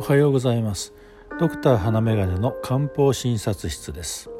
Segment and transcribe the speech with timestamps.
[0.00, 0.94] おはようございます。
[1.38, 4.30] ドクター花眼鏡の漢方診察室です。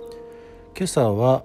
[0.74, 1.44] 今朝は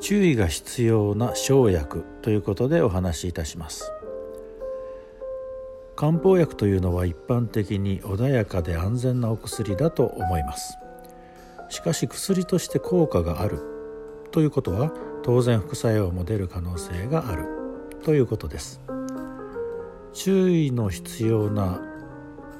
[0.00, 3.92] 注意が必要な生薬ということでお話しいたします。
[5.94, 10.76] 漢方薬というのは一般的に穏やかで安全なお薬だと思います。
[11.68, 13.60] しかし薬として効果がある
[14.32, 14.92] ということは
[15.22, 17.46] 当然副作用も出る可能性がある
[18.02, 18.80] ということです。
[20.12, 21.80] 注意の必要な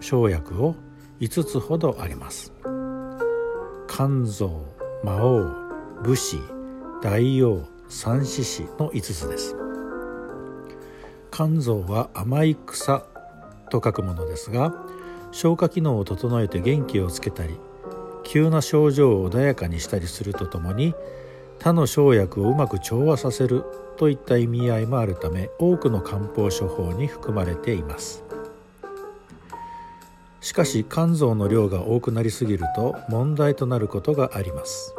[0.00, 0.74] 生薬を
[1.20, 2.52] 5つほどあります。
[3.88, 4.64] 肝臓
[5.02, 6.38] 魔王武士
[7.02, 9.56] 大王三獅子の5つです。
[11.30, 13.04] 肝臓は甘い草
[13.70, 14.74] と書くものですが
[15.32, 17.58] 消化機能を整えて元気をつけたり
[18.24, 20.94] 急な症状を穏やかにしたりするとともに
[21.58, 23.64] 他の生薬をうまく調和させる
[23.96, 28.24] といった意味合いもあるため多くの漢方処方に含まれています。
[30.46, 34.94] しかし肝臓の量が多くなりすぎると問題となることがあります。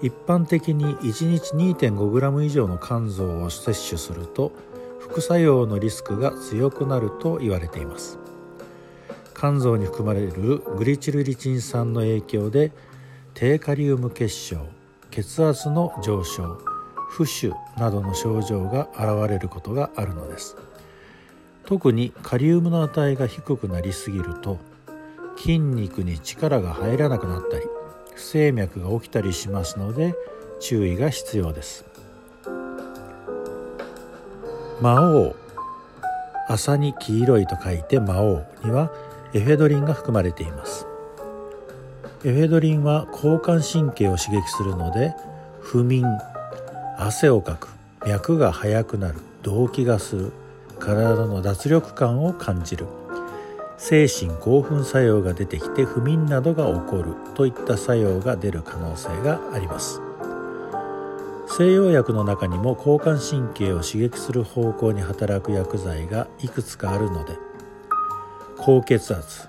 [0.00, 4.50] 一般的に1日 2.5g 以上の肝臓を摂取すると
[5.00, 8.18] 副作用のリスクが強くなると言われています。
[9.36, 12.72] 肝臓に含まれるグリチルリチン酸の影響で
[13.34, 14.66] 低カリウム血症
[15.10, 16.58] 血圧の上昇
[17.18, 20.56] 浮腫などの症状が現れることがあるのです
[21.72, 24.58] 特にカリウムの値が低くなりすぎると
[25.38, 27.64] 筋肉に力が入らなくなったり
[28.14, 30.14] 不整脈が起きたりしますので
[30.60, 31.86] 注意が必要です。
[34.82, 35.34] 魔王
[36.46, 38.92] 朝に黄色いと書いて魔王には
[39.32, 40.86] エフェドリンが含まれています。
[42.22, 45.14] エフェドリンは交感神経を刺激するので
[45.62, 46.04] 不眠
[46.98, 47.70] 汗をかく
[48.06, 50.32] 脈が速くなる動悸がする。
[50.84, 52.86] 体の脱力感を感じる。
[53.78, 57.14] 精神興奮作用が出てきて不眠などが起こる。
[57.34, 60.00] といった作用が出る可能性があります。
[61.54, 67.36] 西洋薬の中にも交感神経を刺激する方向に働く薬剤がいくつかあるので
[68.56, 69.48] 高血圧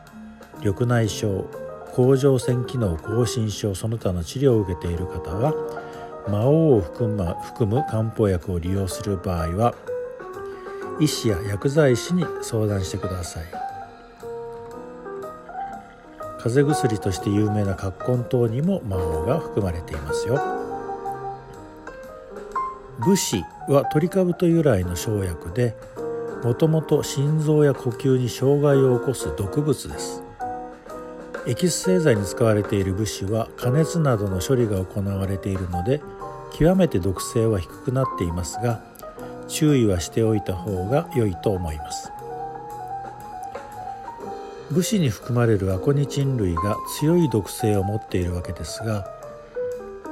[0.59, 1.45] 緑内障
[1.93, 5.53] 甲状腺機能亢進症その他の治療を受けている方は
[6.27, 9.73] 魔王を含む含む漢方薬を利用する場合は
[10.99, 13.45] 医師や薬剤師に相談してください。
[16.39, 20.41] 風邪薬として有名な葛根湯にも魔王が含まれていますよ。
[22.99, 25.75] 武士はトリカブト由来の生薬で
[26.43, 30.23] もともと心臓や呼吸に障害を起こす毒物です。
[31.45, 36.01] エキス製剤に使われている物資は加熱などの処理が行われているので
[36.53, 38.92] 極めて毒性は低くなっていますが
[39.47, 42.11] 注意はしておいた方が良いと思います。
[44.71, 49.07] 武士に含まれるアコニチン類が強い毒性を持っているわけですが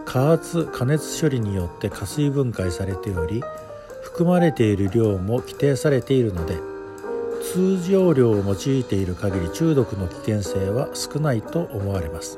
[0.05, 3.41] 加圧加熱処理によって加水分解されており
[4.03, 6.59] 含まれている量も規定されているので
[7.53, 12.37] 通常量を用いている限り中毒の危険性は少ないと思われます。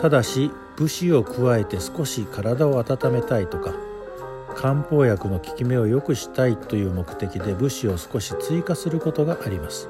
[0.00, 3.72] ただし武士を加えて少し体を温めたいとか
[4.54, 9.88] 漢方薬の効き目を良くしたいという目的で物資を少し追加することがあります。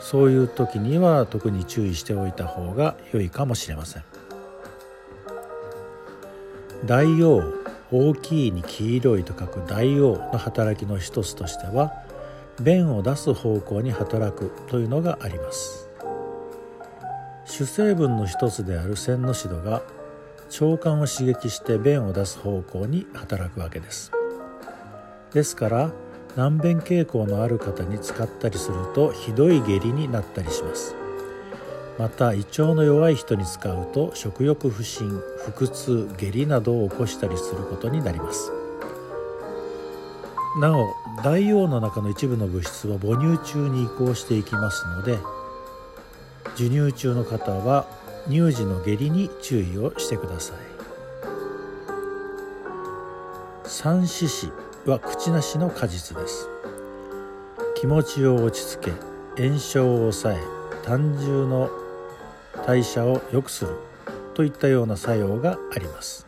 [0.00, 4.04] そういう時には特に注意しておいた方が良いかもしれません。
[6.84, 7.42] 大王
[7.90, 11.92] 大きいに黄色いと書く大王の働きの一つとしては
[12.60, 15.88] 便を出す方向に働くというのがあります。
[17.44, 19.82] 主成分の一つである線の指導が
[20.48, 24.12] 腸管を刺激して便を出す方向に働くわけです。
[25.32, 25.92] ですから
[26.36, 30.94] 難便傾向のある方に使ったりするとひどい下痢になったりします。
[31.98, 38.52] また胃腸の弱い人に使うと食欲不振腹痛下痢などを起こしたりすることになります。
[40.60, 45.18] なお大王の中の一部の物質は母乳中に移行していきますので
[46.54, 47.86] 授乳中の方は
[48.28, 50.56] 乳児の下痢に注意をしてください。
[53.64, 54.52] 三四子
[54.86, 56.48] は口なしの果実です。
[57.76, 58.92] 気持ちを落ち着
[59.36, 60.38] け炎症を抑え
[60.84, 61.70] 胆汁の
[62.66, 63.76] 代謝を良くする
[64.34, 66.26] といったような作用があります。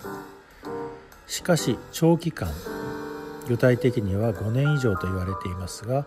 [1.26, 2.48] しかし長期間
[3.48, 6.06] 具体的には5年以上と言われていますが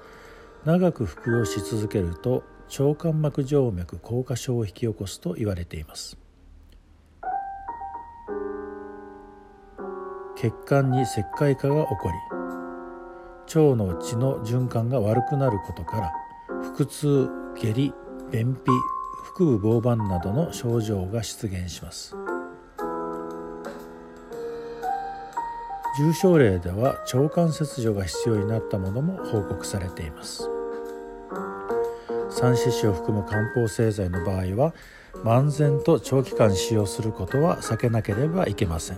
[0.66, 2.44] 長く服用し続けると
[2.80, 6.18] 腸間膜静脈硬化症を引き起こすと言われています。
[10.38, 16.14] 血管に石灰化が起こり腸の血の循環が悪くなることから
[16.74, 17.94] 腹痛下痢
[18.32, 18.60] 便秘
[19.36, 22.16] 腹部膨板などの症状が出現します。
[26.00, 30.51] 重症例では腸管切除が必要になったものも報告されています。
[32.32, 34.74] 三四子を含む漢方製剤の場合は
[35.24, 38.98] 漫然と長期間使用することは避けなければいけません。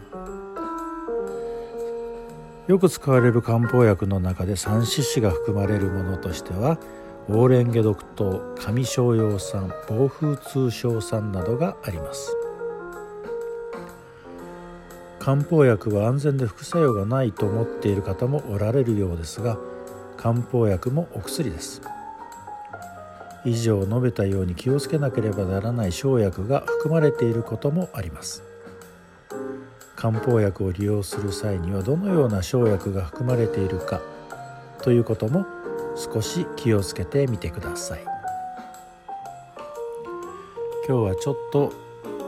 [2.67, 6.79] よく使われる漢方薬の中で三四子が含まれるものとしては
[7.27, 12.37] オーレンゲ毒糖上昇葉酸暴風通症酸などがあります。
[15.19, 19.57] 漢方薬は安全で副作用がないと思っている方もおられるようですが
[20.17, 21.81] 漢方薬もお薬です。
[23.45, 28.43] 以上述べたように気をつけなければならない生薬が含まれていることもあります。
[29.95, 34.01] 漢方薬を利用する際にはどのような生薬が含まれているか
[34.81, 35.45] ということも
[35.95, 38.03] 少し気をつけてみてください。
[40.85, 41.71] 今日はちょっと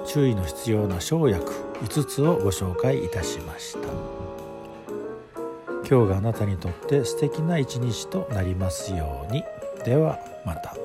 [0.05, 1.43] 注意の必要な生薬
[1.83, 3.79] 5つをご紹介いたしました。
[5.87, 9.43] 今日があなたにとって素敵な一日となりますように。
[9.83, 10.84] ではまた。